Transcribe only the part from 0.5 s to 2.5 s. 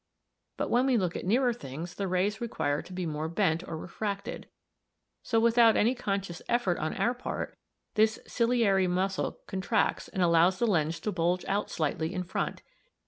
But when we look at nearer things the rays